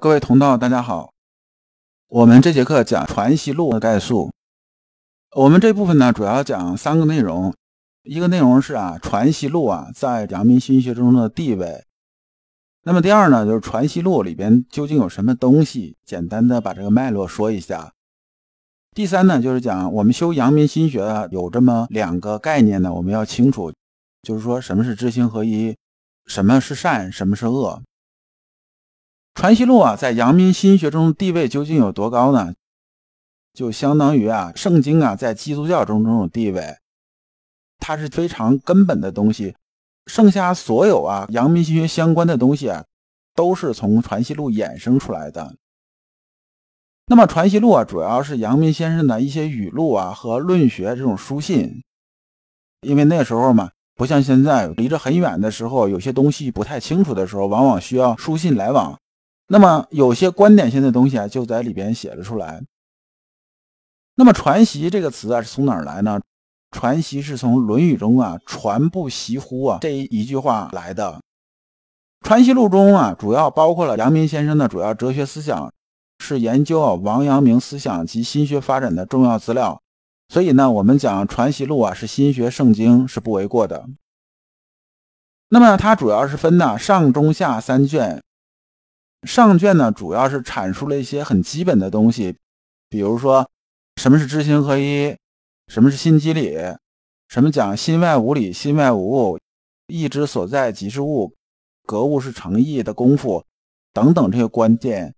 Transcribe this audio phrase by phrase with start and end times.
[0.00, 1.12] 各位同道，大家好。
[2.06, 4.30] 我们这节课讲《传习录》的概述。
[5.34, 7.52] 我们这部分呢，主要讲三个内容。
[8.04, 11.82] 一个内容是啊，《传习录》啊在阳明心学中的地位。
[12.84, 17.92] 那么第二呢，就是《传习录》里边究竟有什么东西，简单的把这个脉络说一下。
[18.94, 23.72] 第三呢，就是讲我们修阳明心学啊，有这么两个概念呢，我们要清楚，
[24.22, 25.76] 就是说什么是知行合一，
[26.26, 27.82] 什么是善，什么是恶。
[29.38, 32.54] 传习录啊，在阳明心学中地位究竟有多高呢？
[33.54, 36.78] 就相当于啊，圣经啊，在基督教中这种地位，
[37.78, 39.54] 它是非常根本的东西。
[40.08, 42.84] 剩下所有啊，阳明心学相关的东西啊，
[43.36, 45.54] 都是从传习录衍生出来的。
[47.06, 51.84] 那么传习录啊，主要是阳明先生的一些语录啊和论学这种书信。
[52.80, 58.98] 因为那时候嘛，不像现在离着很远的时候，有些东西不太清楚的时候，往往需要书信来往。
[59.50, 62.62] 那么有些观点性的东西啊，就在里边写了出来。
[64.14, 66.20] 那么“传习”这个词啊，是从哪儿来呢
[66.70, 71.22] ？“传习”是从《论语》中啊“传不习乎”啊这一句话来的。
[72.26, 75.72] 《传习录》中啊，主要包括了阳明先生的主要哲学思想，
[76.18, 79.80] 是研究啊王阳明思想及心学发展的重要资料。
[80.28, 83.86] 所以呢，我们讲《传习录》啊是心学圣经是不为过的。
[85.48, 88.20] 那么它主要是分呢上中下三卷。
[89.24, 92.36] 上卷呢，主要是阐述了一些很基本的东西，
[92.88, 93.50] 比如说
[93.96, 95.16] 什么是知行合一，
[95.66, 96.56] 什么是心即理，
[97.28, 99.38] 什么讲心外无理，心外无物，
[99.88, 101.34] 意之所在即是物，
[101.84, 103.44] 格物是诚意的功夫
[103.92, 105.14] 等等这些关键，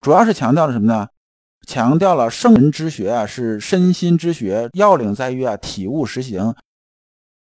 [0.00, 1.08] 主要是强调了什么呢？
[1.66, 6.54] 强调了圣人之学啊是身心之学，要领在于啊体悟实行。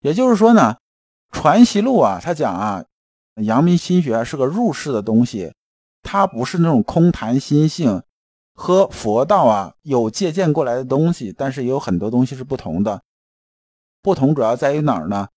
[0.00, 0.76] 也就是说呢，
[1.36, 2.84] 《传习录》啊，他讲啊。
[3.36, 5.52] 阳明心学是个入世的东西，
[6.02, 8.02] 它不是那种空谈心性，
[8.54, 13.02] 和佛道啊有借鉴过来的东西，但是也有很多东西是不同的。
[14.02, 15.28] 不同主要在于哪儿呢？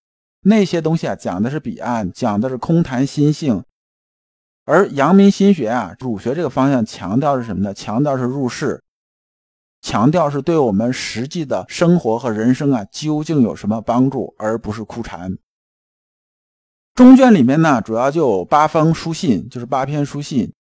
[0.42, 3.64] 那些东西啊讲的是彼岸，讲的是空谈心性，
[4.66, 7.74] 而阳明心学啊儒学这个方向强调是什么呢？
[7.74, 8.84] 强调是入世，
[9.82, 15.38] 强调是对我们实际的生活和人生啊究竟有什么帮助，而不是枯禅。
[16.96, 20.54] 中卷里面呢，主要就有八封书信，就是八篇书信，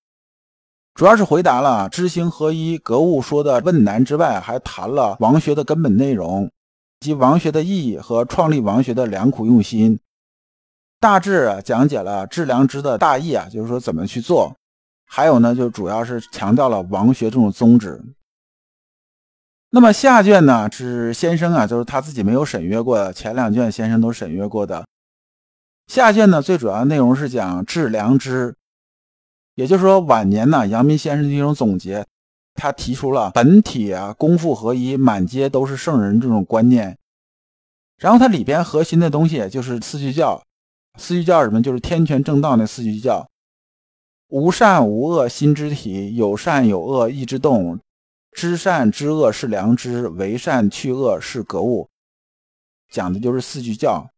[0.93, 6.51] 主要是回答了知行合一、格物说的问难之外，还谈了王学的根本内容
[6.99, 9.97] 及王学的意义和创立王学的良苦用心，
[10.99, 14.57] 大致讲解了致良知的大意啊，就是说怎么去做。
[15.05, 18.03] 还有呢，就主要是强调了王学这种宗旨。
[19.69, 24.85] 那么下卷呢，是先生啊，就是他自己没有审阅过的，前两卷先生都审阅过的。
[25.87, 28.55] 下卷呢，最主要的内容是讲致良知，
[29.53, 32.05] 也就是说晚年呢，阳明先生的一种总结，
[32.55, 36.97] 他提出了本体啊，功夫合一，满街都是圣人这种观念。
[37.97, 40.43] 然后它里边核心的东西就是四句教，
[40.97, 41.61] 四句教什么？
[41.61, 43.29] 就是天权正道那四句教：
[44.27, 47.79] 无善无恶心之体，有善有恶意之动，
[48.33, 51.87] 知善知恶是良知，为善去恶是格物。
[52.89, 54.09] 讲的就是四句教。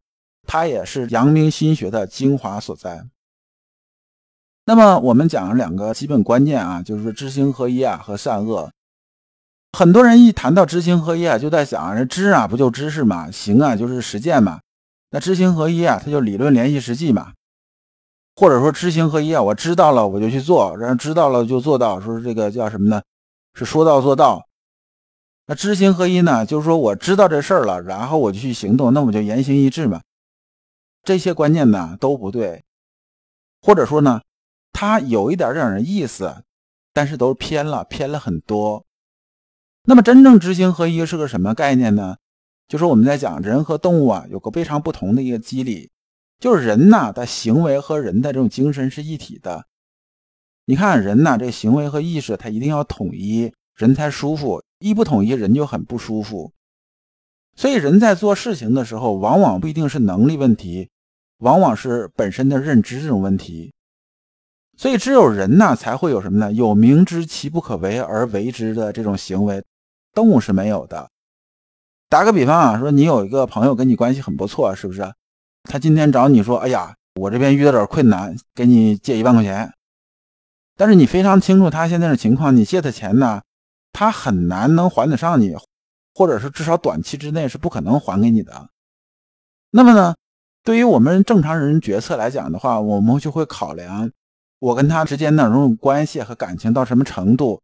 [0.47, 3.06] 它也是阳明心学的精华所在。
[4.66, 8.72] 那么我们讲两个基本观念啊，就是知行合一啊和善恶。
[9.78, 14.62] 很多人一谈到知行合一啊，就在想这知啊不就知识嘛，行啊就是实践嘛。
[15.12, 17.34] 那知行合一啊，它就理论联系实际嘛。
[18.36, 23.02] 或者说知行合一啊，我知道了我就去做，然后知道了就做到，说这个叫什么呢？
[23.53, 24.47] 是说到做到。
[25.47, 30.02] 那知行合一呢，就是说我知道这事儿了，然后我就去行动，那我就言行一致嘛。
[31.07, 32.66] 这些观念呢都不对，
[33.62, 34.19] 或者说呢，
[34.73, 36.44] 它有一点点的意思，
[36.91, 38.85] 但是都偏了，偏了很多。
[39.84, 42.18] 那么真正知行合一是个什么概念呢？
[42.68, 45.90] 就是我们在讲人和动物啊有个非常不同的一个机理，
[46.41, 49.66] 就是人呐的行为和人的这种精神是一体的。
[50.66, 56.51] 你看人呐，这行为和意识它一定要统一，人才舒服；一不统一，人就很不舒服。
[57.56, 60.89] 所以人在做事情的时候，往往不一定是能力问题。
[61.39, 63.74] 往往是本身的认知这种问题，
[64.75, 66.51] 所以只有人呢才会有什么呢？
[66.51, 69.63] 有明知其不可为而为之的这种行为，
[70.13, 71.10] 动物是没有的。
[72.10, 75.13] 打个比方啊，说你有一个朋友跟你关系很不错，是不是？
[75.63, 79.72] 他今天找你说：“哎呀，我这边遇到点困难，给你借一万块钱。”
[80.78, 83.42] 但是你非常清楚他现在的情况，你借他钱呢，
[83.92, 85.56] 他很难能还得上你，
[86.16, 88.69] 或者是至少短期之内是不可能还给你的。
[89.72, 90.16] 那么呢？
[90.68, 94.12] 对于我们正常人决策来讲的话，我们就会考量
[94.60, 97.62] 我跟他之间的这种关系和感情到什么程度。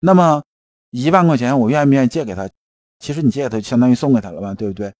[0.00, 0.42] 那么
[0.90, 2.48] 一万块钱我愿不愿意借给他？
[2.98, 4.92] 其实你借给他，相当于送给他了吧，对不对？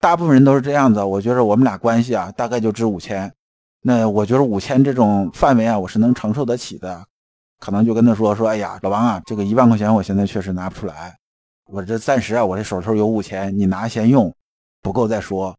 [0.00, 1.00] 大部分人都是这样子。
[1.04, 3.32] 我觉得我们俩关系啊，大概就值五千。
[3.82, 7.06] 那我觉得五千这种范围啊，我是能承受得起的。
[7.60, 11.16] 可能就跟他说说，哎呀，老王啊，这个一万块钱我现在确实拿不出来，
[11.66, 14.34] 我这暂时啊，我这手头有五千，你拿先用，
[14.82, 15.56] 不够再说。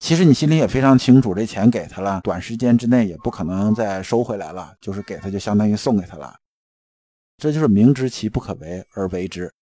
[0.00, 6.34] 其实你心里也非常清楚，这钱给他了，短时间之内也不可能再收回来了，就是给他就相当于送给他了。
[7.38, 9.52] 这就是明知其不可为而为之。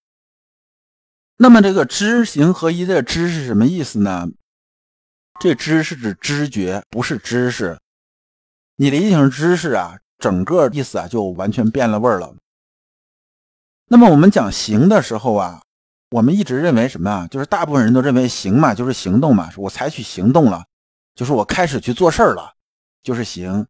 [1.36, 4.28] 那么这个知行合一的知是什么意思呢？
[5.40, 7.78] 这知是指知觉，不是知识。
[8.76, 9.98] 你理解成知识啊？
[10.18, 12.34] 整个意思啊，就完全变了味儿了。
[13.86, 15.62] 那么我们讲行的时候啊，
[16.12, 17.26] 我们一直认为什么啊？
[17.28, 19.50] 就是大部分人都认为行嘛，就是行动嘛。
[19.56, 20.66] 我采取行动了，
[21.14, 22.52] 就是我开始去做事儿了，
[23.02, 23.66] 就是行。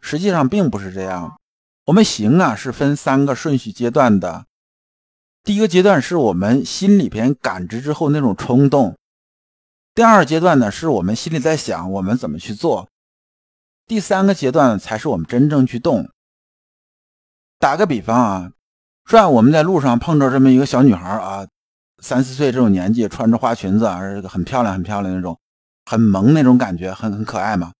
[0.00, 1.38] 实际上并不是这样。
[1.84, 4.46] 我们行啊，是分三个顺序阶段的。
[5.42, 8.96] 第一个阶段是我们心里边感知之后那种冲动。
[9.94, 12.88] 第二阶段呢，是我们心里在想我们怎么去做。
[13.86, 16.08] 第三个阶段才是我们真正去动。
[17.58, 18.52] 打个比方啊，
[19.04, 21.46] 说我们在路上碰着这么一个小女孩啊，
[22.02, 25.38] 三四岁这种年纪，穿着花裙子，而且很漂亮，很漂亮那种，
[25.84, 27.72] 很萌那种感觉，很很可爱嘛。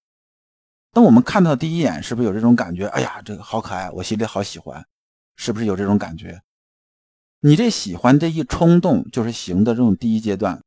[0.92, 2.86] 当我们看到第一眼，是不是有这种感觉？
[2.88, 4.84] 哎呀，这个好可爱，我心里好喜欢，
[5.36, 6.40] 是不是有这种感觉？
[7.40, 10.62] 你这喜欢这一冲动，就是行的这种第一阶段。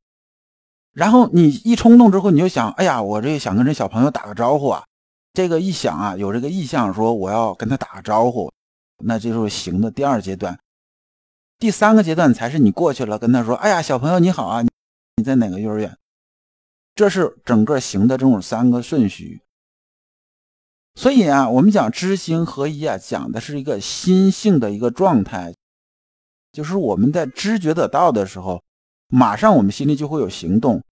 [0.92, 4.84] 然后你一冲动之后，你就想，哎呀，我这想跟这小朋友打个招呼啊。
[5.34, 8.52] 这个一想啊，有这个意向，说我要跟他打个招呼，
[9.04, 10.60] 那这就是行的第二阶段。
[11.60, 14.62] 第三个阶段才是你过去了，跟他说：“哎呀，小朋友你好啊，
[15.16, 15.98] 你在哪个幼儿园？”
[16.96, 19.42] 这是整个行的这种三个顺序。
[20.96, 25.54] 所以啊，我们讲知行合一啊，讲的是一个心性的一个状态，
[26.52, 28.64] 就是我们在知觉得到的时候，
[29.08, 30.84] 马上我们心里就会有行动。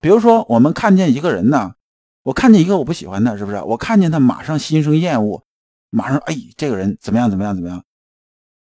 [0.00, 1.74] 比如说，我们看见一个人呢。
[2.22, 3.62] 我看见一个我不喜欢的，是不是？
[3.62, 5.44] 我看见他马上心生厌恶，
[5.90, 7.30] 马上哎，这个人怎么样？
[7.30, 7.54] 怎么样？
[7.54, 7.82] 怎么样？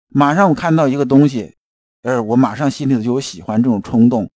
[0.10, 1.56] 马上我看到一个东西，
[2.02, 4.30] 呃，我马上心里头就有喜欢这种冲动。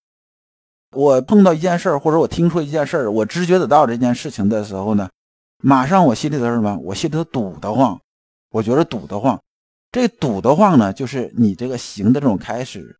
[0.91, 5.09] 我碰到一件事儿，或者我听说一件事儿，我知觉得到这件事情的时候呢，
[5.62, 6.77] 马上我心里头什么？
[6.77, 8.00] 我心里头堵得慌，
[8.50, 9.41] 我觉得堵得慌。
[9.91, 12.97] 这堵得慌呢，就是你这个行的这种开始。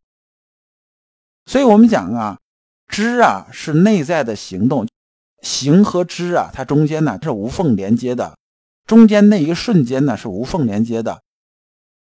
[1.46, 2.40] 所以我们讲啊，
[2.88, 4.88] 知啊是内在的行动。
[5.42, 8.38] 行和知啊，它中间呢是无缝连接的，
[8.88, 11.22] 中间那一瞬间呢是无缝连接的。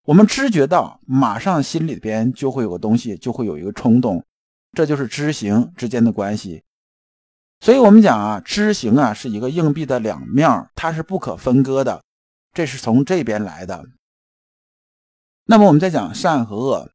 [0.05, 4.23] 我们知觉到，马上心里边就会有个东西，就会有一个冲动，
[4.71, 6.63] 这就是知行之间的关系。
[7.59, 12.01] 所以，我们讲啊，知行啊是一个硬币的两面，它是不可分割的，
[12.53, 13.85] 这是从这边来的。
[15.45, 16.89] 那么，我们再讲善和恶。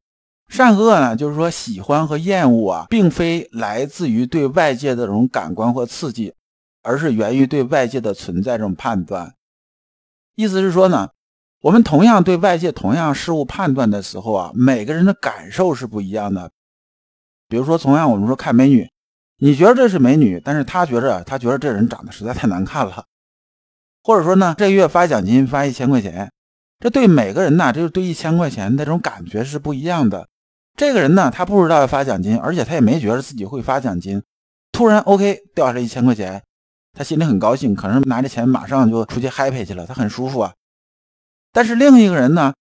[0.48, 6.34] 善和恶呢，就是说喜欢和厌恶啊，并非来自于对外界的这种感官或刺激，
[6.82, 9.34] 而是源于对外界的存在这种判断。
[10.36, 11.08] 意思是说呢，
[11.62, 16.52] 我们同样对外界同样事物判断的时候啊，每个人的感受是不一样的。
[17.48, 18.88] 比如说，同样我们说看美女，
[19.38, 23.04] 你觉得这是美女，但是他觉着他觉得这人长得实在太难看了。
[24.02, 26.30] 或者说呢，这个月发奖金发一千块钱，
[26.78, 30.28] 这对每个人呢，这就对一千块钱那种感觉是不一样的。
[30.76, 34.22] 这个人呢，他不知道要发奖金，而且他也没觉得自己会发奖金。
[34.72, 36.42] 突然，OK，掉下来一千块钱，
[36.96, 40.54] 他心里很高兴，可能拿着钱马上就出去 happy 去了，他很舒服啊。
[41.52, 42.54] 但是另一个人呢，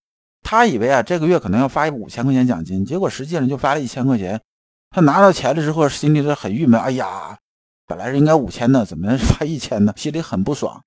[0.44, 4.42] 他以为啊，这个月可能要发五千块钱奖金，结果实际上就发了一千块钱。
[4.90, 7.38] 他拿到钱了之后，心里就很郁闷，哎呀，
[7.88, 9.94] 本来是应该五千的，怎么发一千呢？
[9.96, 10.84] 心里很不爽。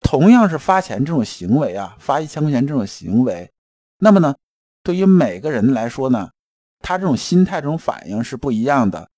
[0.00, 3.50] 同样是发钱这种行为啊，发一千块钱这种行为，
[3.98, 4.34] 那么呢？
[4.84, 6.30] 对于每个人来说呢，
[6.80, 9.08] 他这种心态、这种反应是不一样的，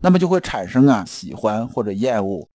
[0.00, 2.48] 那么就会产生啊喜欢或者厌恶。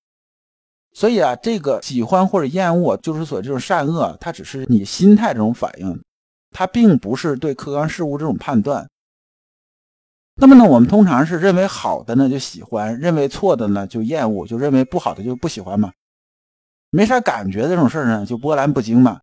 [0.94, 6.04] 所以啊，这个喜欢或者厌恶，就是说这种善恶，它只是你心态这种反应，
[6.52, 8.90] 它并不是对客观事物这种判断。
[10.36, 15.94] 那么呢，我们通常是认为好的呢就喜欢，认为错的呢就厌恶，就认为不好的就不喜欢嘛，
[16.90, 19.22] 没啥感觉这种事儿呢就波澜不惊嘛。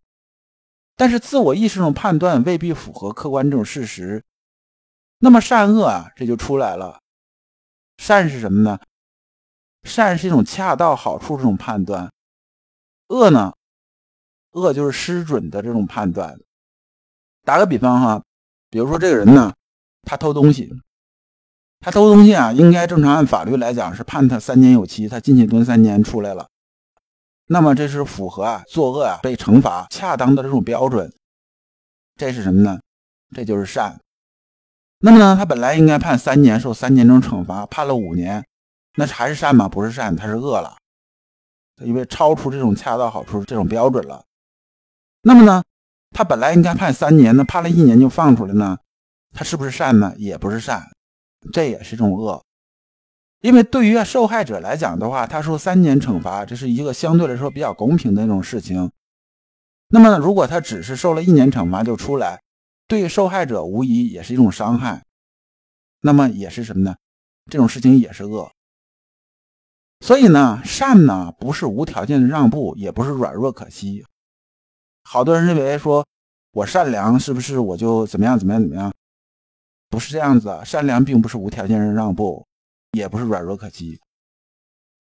[0.97, 4.25] 但是自我意识这种判断未必符合客观这种事实，
[5.19, 7.01] 那么善恶啊，这就出来了。
[7.99, 8.79] 善是什么呢？
[9.83, 12.11] 善是一种恰到好处这种判断，
[13.09, 13.53] 恶呢？
[14.53, 16.39] 恶就是失准的这种判断。
[17.45, 18.23] 打个比方哈，
[18.71, 19.55] 比如说这个人呢，
[20.03, 20.71] 他偷东西，
[21.81, 26.49] 他偷东西啊，应该正常按法律来讲是判他三年有期，他进去蹲三年出来了。
[27.47, 31.11] 那么这是符合啊作恶啊被惩罚恰当的这种标准。
[32.17, 32.81] 这是什么呢？
[33.35, 34.01] 这就是善。
[34.99, 38.45] 那么呢，他本来应该判三年，受三年这种惩罚，判了五年，
[38.99, 39.69] 那还是善吗？
[39.69, 40.77] 不是善，他是恶了，
[41.85, 44.25] 因为超出这种恰到好处这种标准了。
[45.23, 45.63] 那么呢，
[46.11, 48.77] 他本来应该判三年，那判了一年就放出来呢，
[49.33, 50.13] 他是不是善呢？
[50.17, 50.83] 也不是善，
[51.53, 52.45] 这也是一种恶。
[53.41, 58.91] 因为对于受害者来讲的话，他说三年惩罚，这是一个相对来说比较公平的那种事情。
[59.91, 62.43] 那么，如果他只是受了一年惩罚就出来，
[62.89, 65.05] 对受害者无疑也是一种伤害。
[66.01, 66.97] 那么也是什么呢？
[67.49, 68.51] 这种事情也是恶。
[70.01, 74.05] 所以呢，善呢不是无条件的让步，也不是软弱可欺。
[75.05, 76.07] 好多人认为说，
[76.53, 78.93] 我善良是不是我就怎么样怎么样怎么样？
[79.89, 82.47] 不是这样子，善良并不是无条件的让步。
[82.93, 84.01] 也不是软弱可欺，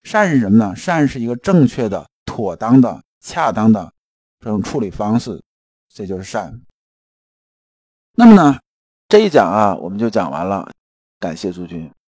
[0.04, 0.76] 善是什么呢？
[0.76, 3.94] 善是一个正确的、妥当的、恰当的
[4.42, 5.42] 这种处理方式，
[5.88, 6.62] 这就是善。
[8.16, 8.60] 那么呢，
[9.08, 10.70] 这一讲啊，我们就讲完了，
[11.18, 11.90] 感谢诸君。